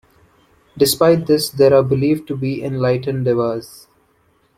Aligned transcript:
Despite 0.75 1.27
this, 1.27 1.49
there 1.49 1.75
are 1.75 1.83
believed 1.83 2.27
to 2.29 2.35
be 2.35 2.63
enlightened 2.63 3.23
devas. 3.23 3.87